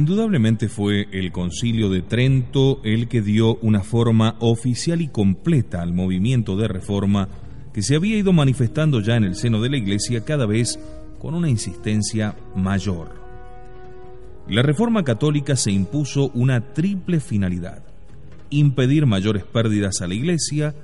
[0.00, 5.92] Indudablemente fue el concilio de Trento el que dio una forma oficial y completa al
[5.92, 7.28] movimiento de reforma
[7.74, 10.80] que se había ido manifestando ya en el seno de la Iglesia cada vez
[11.18, 13.10] con una insistencia mayor.
[14.48, 17.84] La reforma católica se impuso una triple finalidad,
[18.48, 20.74] impedir mayores pérdidas a la Iglesia,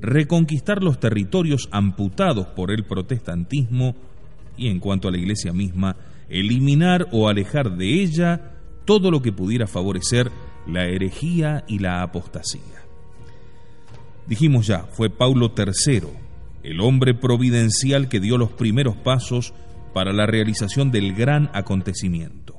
[0.00, 3.94] reconquistar los territorios amputados por el protestantismo
[4.56, 5.96] y en cuanto a la Iglesia misma,
[6.30, 8.52] eliminar o alejar de ella
[8.84, 10.30] todo lo que pudiera favorecer
[10.66, 12.84] la herejía y la apostasía.
[14.26, 16.02] Dijimos ya, fue Paulo III,
[16.62, 19.52] el hombre providencial que dio los primeros pasos
[19.92, 22.58] para la realización del gran acontecimiento.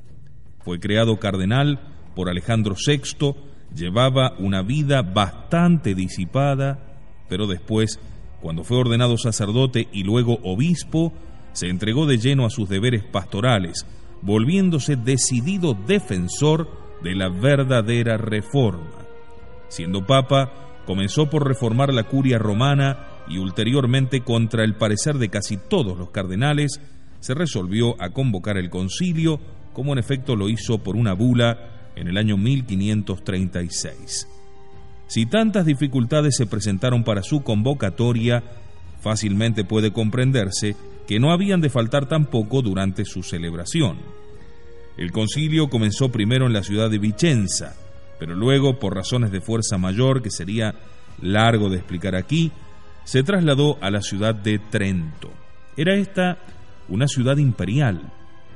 [0.60, 1.80] Fue creado cardenal
[2.14, 3.34] por Alejandro VI,
[3.74, 6.96] llevaba una vida bastante disipada,
[7.28, 7.98] pero después,
[8.40, 11.12] cuando fue ordenado sacerdote y luego obispo,
[11.52, 13.86] se entregó de lleno a sus deberes pastorales,
[14.26, 16.68] volviéndose decidido defensor
[17.02, 18.90] de la verdadera reforma.
[19.68, 25.56] Siendo papa, comenzó por reformar la curia romana y ulteriormente, contra el parecer de casi
[25.56, 26.80] todos los cardenales,
[27.20, 29.38] se resolvió a convocar el concilio,
[29.72, 34.28] como en efecto lo hizo por una bula en el año 1536.
[35.06, 38.42] Si tantas dificultades se presentaron para su convocatoria,
[39.00, 40.74] fácilmente puede comprenderse
[41.06, 43.98] que no habían de faltar tampoco durante su celebración.
[44.96, 47.76] El concilio comenzó primero en la ciudad de Vicenza,
[48.18, 50.74] pero luego, por razones de fuerza mayor que sería
[51.20, 52.50] largo de explicar aquí,
[53.04, 55.30] se trasladó a la ciudad de Trento.
[55.76, 56.38] Era esta
[56.88, 58.12] una ciudad imperial,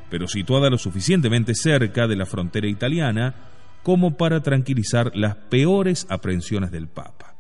[0.08, 3.34] pero situada lo suficientemente cerca de la frontera italiana
[3.82, 7.36] como para tranquilizar las peores aprensiones del Papa.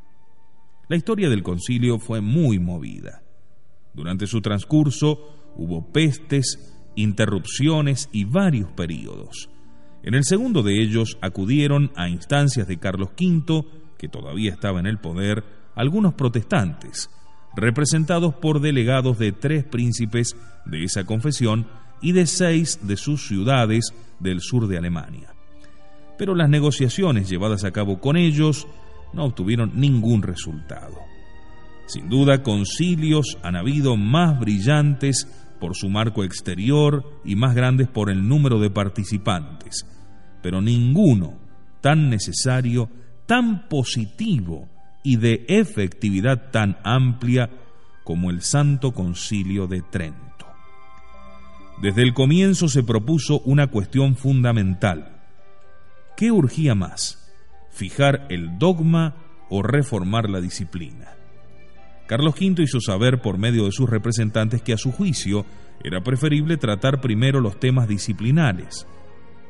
[0.88, 3.22] La historia del concilio fue muy movida.
[3.94, 9.50] Durante su transcurso hubo pestes, interrupciones y varios períodos.
[10.02, 13.64] En el segundo de ellos acudieron a instancias de Carlos V,
[13.98, 17.10] que todavía estaba en el poder, algunos protestantes,
[17.54, 21.66] representados por delegados de tres príncipes de esa confesión
[22.00, 25.34] y de seis de sus ciudades del sur de Alemania.
[26.16, 28.66] Pero las negociaciones llevadas a cabo con ellos
[29.12, 30.96] no obtuvieron ningún resultado.
[31.90, 35.26] Sin duda, concilios han habido más brillantes
[35.58, 39.88] por su marco exterior y más grandes por el número de participantes,
[40.40, 41.40] pero ninguno
[41.80, 42.88] tan necesario,
[43.26, 44.68] tan positivo
[45.02, 47.50] y de efectividad tan amplia
[48.04, 50.46] como el Santo Concilio de Trento.
[51.82, 55.22] Desde el comienzo se propuso una cuestión fundamental.
[56.16, 57.34] ¿Qué urgía más?
[57.72, 59.16] ¿Fijar el dogma
[59.48, 61.16] o reformar la disciplina?
[62.10, 65.46] Carlos V hizo saber por medio de sus representantes que a su juicio
[65.84, 68.84] era preferible tratar primero los temas disciplinares,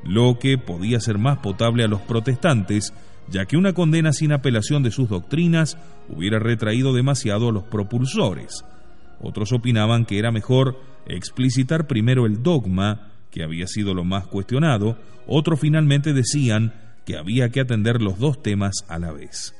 [0.05, 2.93] lo que podía ser más potable a los protestantes,
[3.31, 5.79] ya que una condena sin apelación de sus doctrinas
[6.11, 8.63] hubiera retraído demasiado a los propulsores.
[9.23, 14.99] Otros opinaban que era mejor explicitar primero el dogma, que había sido lo más cuestionado,
[15.27, 16.75] otros finalmente decían
[17.07, 19.55] que había que atender los dos temas a la vez.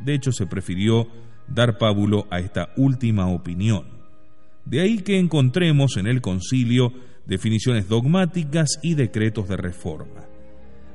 [0.00, 1.06] De hecho, se prefirió
[1.48, 3.84] dar pábulo a esta última opinión.
[4.64, 6.92] De ahí que encontremos en el concilio
[7.26, 10.24] definiciones dogmáticas y decretos de reforma.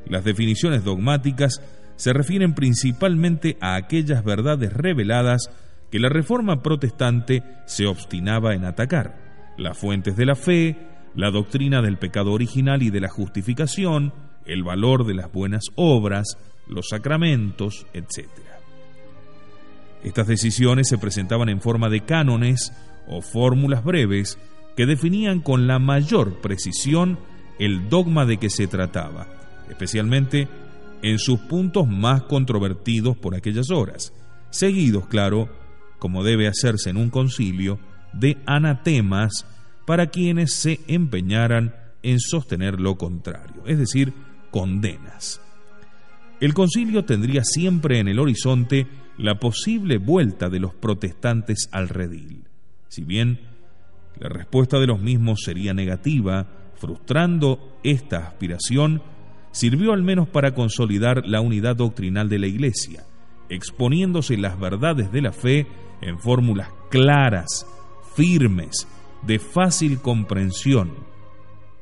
[0.07, 1.61] Las definiciones dogmáticas
[1.95, 5.49] se refieren principalmente a aquellas verdades reveladas
[5.91, 10.77] que la reforma protestante se obstinaba en atacar, las fuentes de la fe,
[11.15, 14.13] la doctrina del pecado original y de la justificación,
[14.45, 16.37] el valor de las buenas obras,
[16.67, 18.27] los sacramentos, etc.
[20.03, 22.71] Estas decisiones se presentaban en forma de cánones
[23.07, 24.37] o fórmulas breves
[24.75, 27.19] que definían con la mayor precisión
[27.59, 29.27] el dogma de que se trataba,
[29.69, 30.47] especialmente
[31.01, 34.13] en sus puntos más controvertidos por aquellas horas,
[34.49, 35.49] seguidos, claro,
[35.97, 37.79] como debe hacerse en un concilio,
[38.13, 39.45] de anatemas
[39.85, 44.13] para quienes se empeñaran en sostener lo contrario, es decir,
[44.51, 45.41] condenas.
[46.39, 48.87] El concilio tendría siempre en el horizonte
[49.19, 52.45] la posible vuelta de los protestantes al redil.
[52.87, 53.41] Si bien
[54.17, 59.01] la respuesta de los mismos sería negativa, frustrando esta aspiración,
[59.51, 63.03] sirvió al menos para consolidar la unidad doctrinal de la Iglesia,
[63.49, 65.67] exponiéndose las verdades de la fe
[66.01, 67.67] en fórmulas claras,
[68.15, 68.87] firmes,
[69.23, 70.93] de fácil comprensión.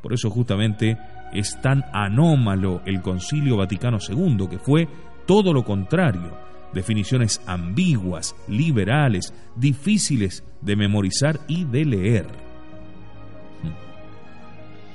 [0.02, 0.98] Por eso justamente
[1.34, 4.88] es tan anómalo el Concilio Vaticano II, que fue
[5.28, 12.28] todo lo contrario, definiciones ambiguas, liberales, difíciles de memorizar y de leer.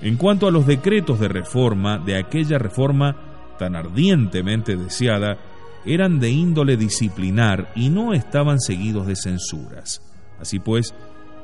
[0.00, 3.16] En cuanto a los decretos de reforma de aquella reforma
[3.58, 5.38] tan ardientemente deseada,
[5.84, 10.02] eran de índole disciplinar y no estaban seguidos de censuras.
[10.40, 10.94] Así pues,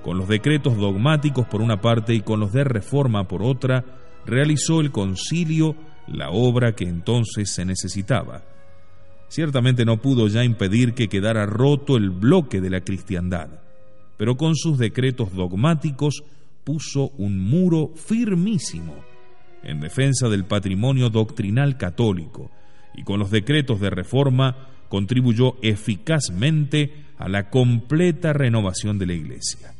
[0.02, 3.84] con los decretos dogmáticos por una parte y con los de reforma por otra,
[4.26, 5.76] realizó el concilio
[6.08, 8.42] la obra que entonces se necesitaba.
[9.28, 13.48] Ciertamente no pudo ya impedir que quedara roto el bloque de la cristiandad,
[14.16, 16.24] pero con sus decretos dogmáticos
[16.64, 18.94] puso un muro firmísimo
[19.62, 22.50] en defensa del patrimonio doctrinal católico
[22.94, 29.74] y con los decretos de reforma contribuyó eficazmente a la completa renovación de la Iglesia,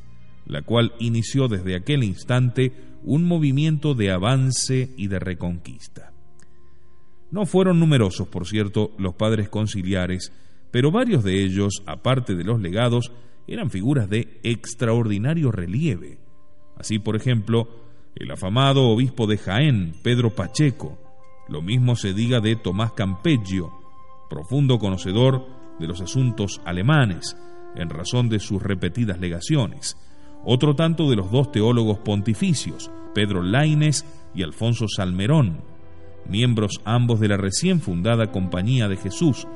[0.47, 2.73] la cual inició desde aquel instante
[3.05, 6.13] un movimiento de avance y de reconquista.
[7.31, 10.33] No fueron numerosos, por cierto, los padres conciliares,
[10.71, 13.13] pero varios de ellos, aparte de los legados,
[13.47, 16.19] eran figuras de extraordinario relieve.
[16.77, 17.69] Así, por ejemplo,
[18.15, 20.99] el afamado obispo de Jaén, Pedro Pacheco,
[21.49, 23.73] lo mismo se diga de Tomás Campeggio,
[24.29, 25.47] profundo conocedor
[25.79, 27.37] de los asuntos alemanes,
[27.75, 29.97] en razón de sus repetidas legaciones,
[30.45, 34.05] otro tanto de los dos teólogos pontificios, Pedro Laines
[34.35, 35.63] y Alfonso Salmerón,
[36.27, 39.47] miembros ambos de la recién fundada Compañía de Jesús,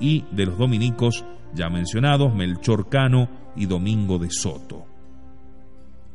[0.00, 1.24] y de los dominicos
[1.54, 4.86] ya mencionados Melchor Cano y Domingo de Soto.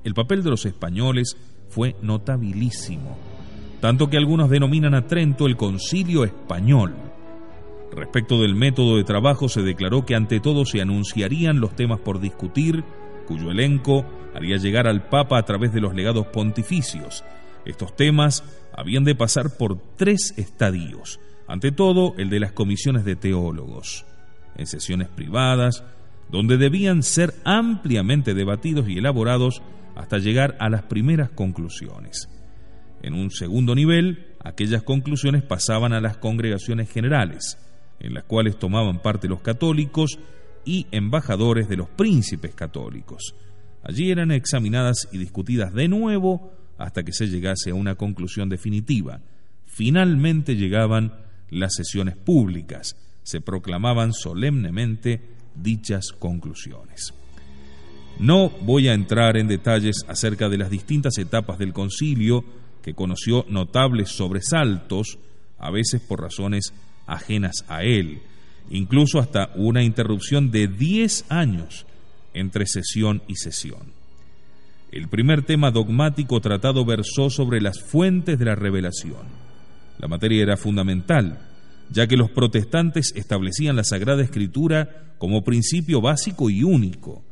[0.04, 1.38] El papel de los españoles
[1.70, 3.18] fue notabilísimo,
[3.80, 6.96] tanto que algunos denominan a Trento el concilio español.
[7.96, 12.20] Respecto del método de trabajo se declaró que ante todo se anunciarían los temas por
[12.20, 12.84] discutir,
[13.28, 14.06] cuyo elenco
[14.36, 17.24] haría llegar al Papa a través de los legados pontificios.
[17.66, 21.20] Estos temas habían de pasar por tres estadios.
[21.48, 24.06] Ante todo, el de las comisiones de teólogos,
[24.56, 25.84] en sesiones privadas,
[26.30, 29.62] donde debían ser ampliamente debatidos y elaborados
[29.96, 32.30] hasta llegar a las primeras conclusiones.
[33.02, 37.58] En un segundo nivel, aquellas conclusiones pasaban a las congregaciones generales,
[38.00, 40.20] en las cuales tomaban parte los católicos
[40.66, 43.36] y embajadores de los príncipes católicos.
[43.84, 49.22] Allí eran examinadas y discutidas de nuevo hasta que se llegase a una conclusión definitiva.
[49.66, 51.14] Finalmente llegaban
[51.50, 55.22] las sesiones públicas, se proclamaban solemnemente
[55.56, 57.14] dichas conclusiones.
[58.20, 62.46] No voy a entrar en detalles acerca de las distintas etapas del concilio,
[62.82, 65.18] que conoció notables sobresaltos,
[65.58, 66.74] a veces por razones
[67.08, 68.22] ajenas a él,
[68.70, 71.86] incluso hasta una interrupción de 10 años
[72.34, 73.94] entre sesión y sesión.
[74.96, 79.24] El primer tema dogmático tratado versó sobre las fuentes de la revelación.
[80.00, 81.38] La materia era fundamental,
[81.92, 87.26] ya que los protestantes establecían la Sagrada Escritura como principio básico y único.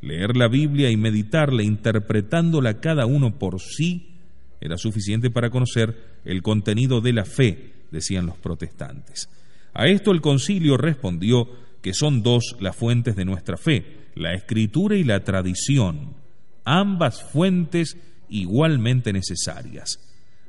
[0.00, 4.14] Leer la Biblia y meditarla interpretándola cada uno por sí
[4.62, 9.28] era suficiente para conocer el contenido de la fe, decían los protestantes.
[9.74, 11.46] A esto el concilio respondió
[11.82, 16.21] que son dos las fuentes de nuestra fe, la escritura y la tradición,
[16.64, 17.96] ambas fuentes
[18.28, 19.98] igualmente necesarias.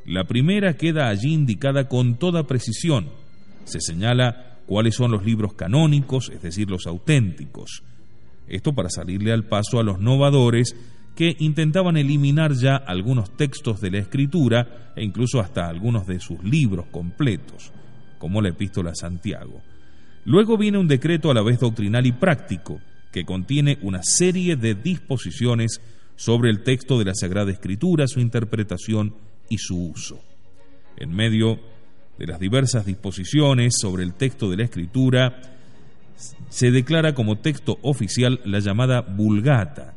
[0.05, 3.09] La primera queda allí indicada con toda precisión.
[3.65, 7.83] Se señala cuáles son los libros canónicos, es decir, los auténticos.
[8.47, 10.75] Esto para salirle al paso a los novadores
[11.15, 16.43] que intentaban eliminar ya algunos textos de la escritura e incluso hasta algunos de sus
[16.43, 17.71] libros completos
[18.17, 19.61] como la epístola a Santiago.
[20.25, 22.79] Luego viene un decreto a la vez doctrinal y práctico,
[23.11, 25.81] que contiene una serie de disposiciones
[26.15, 29.15] sobre el texto de la Sagrada Escritura, su interpretación
[29.49, 30.19] y su uso.
[30.97, 31.59] En medio
[32.17, 35.41] de las diversas disposiciones sobre el texto de la Escritura,
[36.49, 39.95] se declara como texto oficial la llamada Vulgata,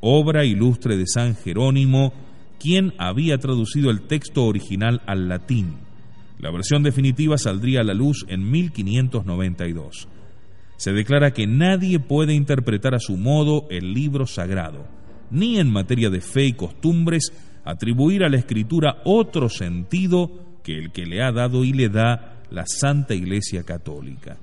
[0.00, 2.12] obra ilustre de San Jerónimo,
[2.60, 5.76] quien había traducido el texto original al latín
[6.38, 10.08] La versión definitiva saldría a la luz en 1592.
[10.76, 14.86] Se declara que nadie puede interpretar a su modo el libro sagrado,
[15.30, 17.32] ni en materia de fe y costumbres
[17.64, 20.30] atribuir a la escritura otro sentido
[20.62, 24.36] que el que le ha dado y le da la Santa Iglesia Católica.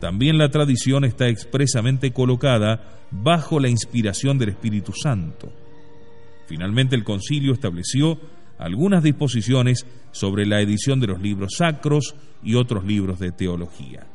[0.00, 5.52] También la tradición está expresamente colocada bajo la inspiración del Espíritu Santo.
[6.46, 8.18] Finalmente el concilio estableció
[8.58, 14.06] algunas disposiciones sobre la edición de los libros sacros y otros libros de teología.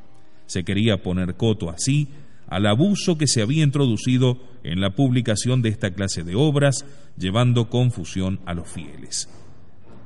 [0.46, 2.08] Se quería poner coto así
[2.50, 6.86] al abuso que se había introducido en la publicación de esta clase de obras,
[7.18, 9.29] llevando confusión a los fieles.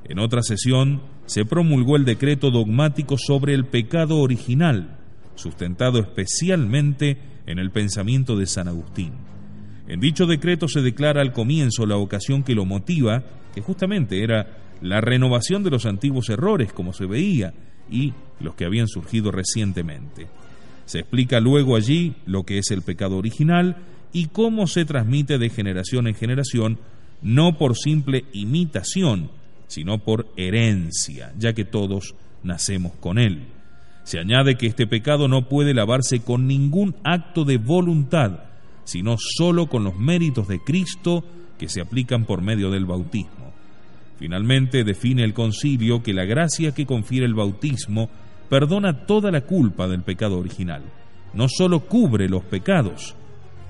[0.06, 5.00] En otra sesión se promulgó el decreto dogmático sobre el pecado original,
[5.36, 9.14] sustentado especialmente en el pensamiento de San Agustín.
[9.88, 13.24] En dicho decreto se declara al comienzo la ocasión que lo motiva,
[13.54, 17.54] que justamente era la renovación de los antiguos errores como se veía
[17.90, 20.28] y los que habían surgido recientemente.
[20.86, 23.78] Se explica luego allí lo que es el pecado original
[24.12, 26.80] y cómo se transmite de generación en generación,
[27.22, 29.32] no por simple imitación,
[29.68, 33.48] sino por herencia, ya que todos nacemos con él.
[34.04, 38.44] Se añade que este pecado no puede lavarse con ningún acto de voluntad,
[38.84, 41.24] sino solo con los méritos de Cristo
[41.58, 43.54] que se aplican por medio del bautismo.
[44.20, 48.10] Finalmente define el concilio que la gracia que confiere el bautismo
[48.50, 50.84] perdona toda la culpa del pecado original.
[51.34, 53.16] No solo cubre los pecados,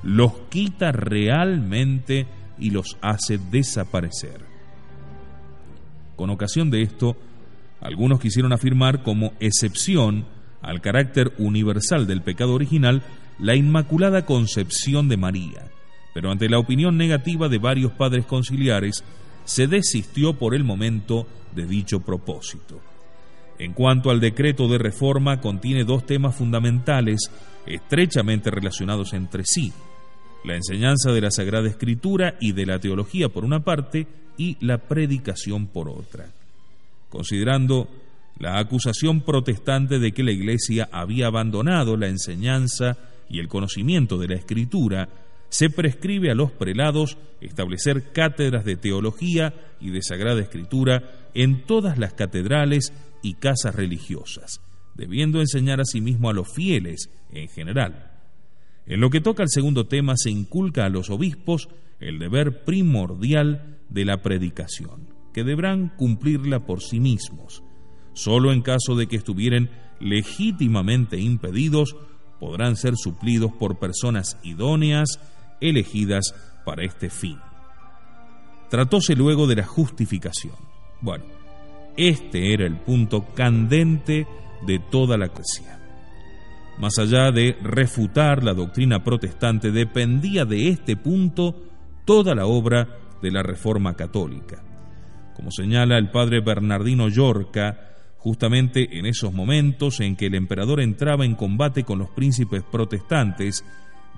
[0.03, 2.27] los quita realmente
[2.59, 4.41] y los hace desaparecer.
[6.15, 7.15] Con ocasión de esto,
[7.81, 10.25] algunos quisieron afirmar como excepción
[10.61, 13.01] al carácter universal del pecado original
[13.39, 15.71] la Inmaculada Concepción de María,
[16.13, 19.03] pero ante la opinión negativa de varios padres conciliares,
[19.45, 22.79] se desistió por el momento de dicho propósito.
[23.59, 27.31] En cuanto al decreto de reforma, contiene dos temas fundamentales
[27.65, 29.71] estrechamente relacionados entre sí,
[30.43, 34.07] la enseñanza de la Sagrada Escritura y de la teología por una parte
[34.37, 36.25] y la predicación por otra.
[37.09, 37.87] Considerando
[38.39, 42.97] la acusación protestante de que la Iglesia había abandonado la enseñanza
[43.29, 45.07] y el conocimiento de la Escritura,
[45.49, 51.99] se prescribe a los prelados establecer cátedras de teología y de Sagrada Escritura en todas
[51.99, 52.91] las catedrales
[53.23, 54.61] y casas religiosas,
[54.93, 58.11] debiendo enseñar asimismo a los fieles en general.
[58.85, 63.79] En lo que toca al segundo tema se inculca a los obispos el deber primordial
[63.89, 67.63] de la predicación que deberán cumplirla por sí mismos.
[68.13, 71.95] Solo en caso de que estuvieran legítimamente impedidos,
[72.39, 75.19] podrán ser suplidos por personas idóneas
[75.59, 77.37] elegidas para este fin.
[78.69, 80.55] Tratóse luego de la justificación.
[81.01, 81.25] Bueno,
[81.97, 84.27] este era el punto candente
[84.65, 85.79] de toda la Iglesia.
[86.79, 91.55] Más allá de refutar la doctrina protestante, dependía de este punto
[92.05, 92.87] toda la obra
[93.21, 94.63] de la Reforma Católica.
[95.35, 101.25] Como señala el padre Bernardino Llorca, justamente en esos momentos en que el emperador entraba
[101.25, 103.65] en combate con los príncipes protestantes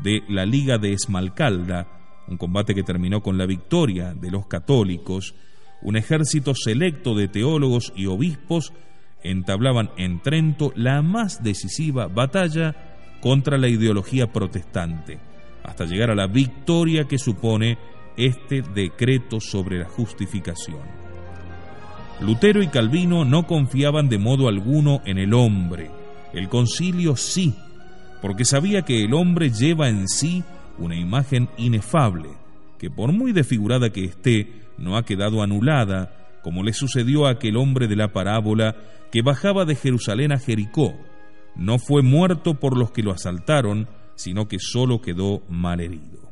[0.04, 1.88] de la Liga de Esmalcalda,
[2.28, 5.36] un combate que terminó con la victoria de los católicos,
[5.82, 8.74] un ejército selecto de teólogos y obispos
[9.24, 12.76] entablaban en Trento la más decisiva batalla
[13.22, 15.20] contra la ideología protestante,
[15.64, 17.78] hasta llegar a la victoria que supone
[18.18, 20.82] este decreto sobre la justificación.
[22.22, 25.92] Lutero y Calvino no confiaban de modo alguno en el hombre.
[26.34, 27.54] El concilio sí,
[28.22, 30.44] porque sabía que el hombre lleva en sí
[30.78, 32.30] una imagen inefable,
[32.86, 37.58] que por muy desfigurada que esté, no ha quedado anulada, como le sucedió a aquel
[37.58, 38.76] hombre de la parábola
[39.12, 40.94] que bajaba de Jerusalén a Jericó.
[41.56, 46.30] No fue muerto por los que lo asaltaron, sino que solo quedó malherido.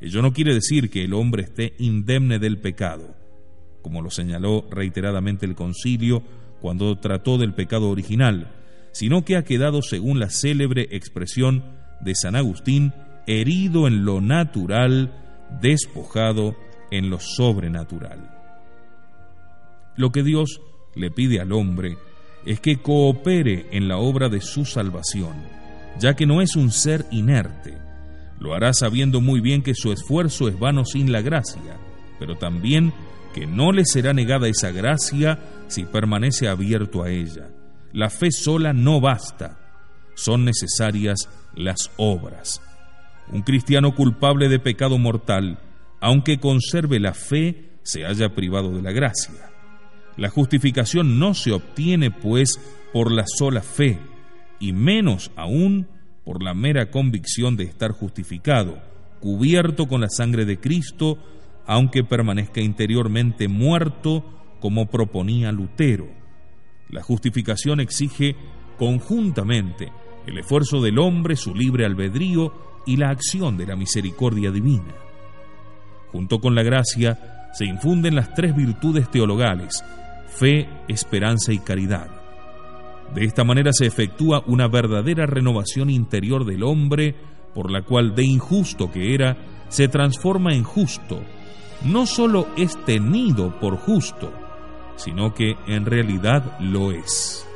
[0.00, 3.14] Ello no quiere decir que el hombre esté indemne del pecado
[3.86, 6.20] como lo señaló reiteradamente el concilio
[6.60, 8.50] cuando trató del pecado original,
[8.90, 11.62] sino que ha quedado, según la célebre expresión
[12.00, 12.92] de San Agustín,
[13.28, 15.25] herido en lo natural,
[15.60, 16.56] despojado
[16.90, 18.30] en lo sobrenatural.
[19.96, 20.60] Lo que Dios
[20.94, 21.96] le pide al hombre
[22.44, 25.34] es que coopere en la obra de su salvación,
[25.98, 27.76] ya que no es un ser inerte.
[28.38, 31.78] Lo hará sabiendo muy bien que su esfuerzo es vano sin la gracia,
[32.18, 32.92] pero también
[33.34, 35.38] que no le será negada esa gracia
[35.68, 37.50] si permanece abierto a ella.
[37.92, 39.58] La fe sola no basta,
[40.14, 42.60] son necesarias las obras.
[43.32, 45.58] Un cristiano culpable de pecado mortal,
[46.00, 49.50] aunque conserve la fe, se haya privado de la gracia.
[50.16, 52.60] La justificación no se obtiene, pues,
[52.92, 53.98] por la sola fe,
[54.58, 55.88] y menos aún
[56.24, 58.78] por la mera convicción de estar justificado,
[59.20, 61.18] cubierto con la sangre de Cristo,
[61.66, 64.24] aunque permanezca interiormente muerto,
[64.60, 66.08] como proponía Lutero.
[66.88, 68.36] La justificación exige
[68.78, 69.90] conjuntamente
[70.26, 72.52] el esfuerzo del hombre, su libre albedrío
[72.84, 74.94] y la acción de la misericordia divina.
[76.12, 79.82] Junto con la gracia se infunden las tres virtudes teologales,
[80.28, 82.08] fe, esperanza y caridad.
[83.14, 87.14] De esta manera se efectúa una verdadera renovación interior del hombre,
[87.54, 89.36] por la cual de injusto que era,
[89.68, 91.20] se transforma en justo.
[91.84, 94.32] No sólo es tenido por justo,
[94.96, 97.46] sino que en realidad lo es.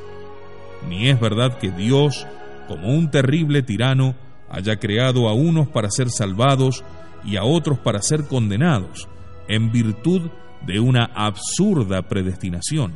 [0.88, 2.26] Ni es verdad que Dios,
[2.70, 4.14] como un terrible tirano,
[4.48, 6.84] haya creado a unos para ser salvados
[7.24, 9.08] y a otros para ser condenados,
[9.48, 10.30] en virtud
[10.64, 12.92] de una absurda predestinación.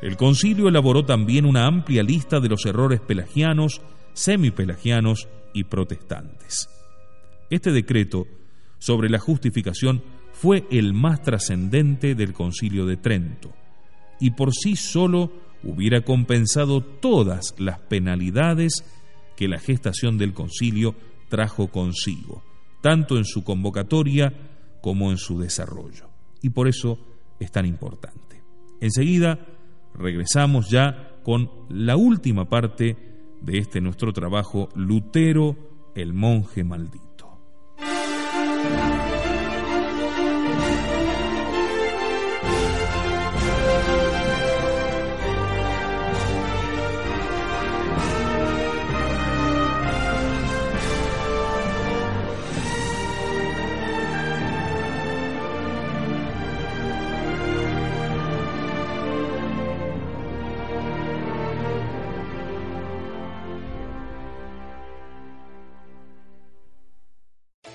[0.00, 3.80] El concilio elaboró también una amplia lista de los errores pelagianos,
[4.12, 6.68] semipelagianos y protestantes.
[7.50, 8.28] Este decreto
[8.78, 10.00] sobre la justificación
[10.30, 13.52] fue el más trascendente del concilio de Trento,
[14.20, 15.32] y por sí solo
[15.62, 18.84] hubiera compensado todas las penalidades
[19.36, 20.94] que la gestación del concilio
[21.28, 22.42] trajo consigo,
[22.80, 24.32] tanto en su convocatoria
[24.80, 26.08] como en su desarrollo.
[26.42, 26.98] Y por eso
[27.40, 28.42] es tan importante.
[28.80, 29.46] Enseguida
[29.94, 32.96] regresamos ya con la última parte
[33.40, 35.56] de este nuestro trabajo, Lutero,
[35.94, 37.05] el monje maldito.